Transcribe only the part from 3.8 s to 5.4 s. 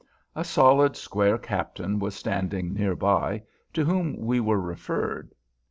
whom we were referred.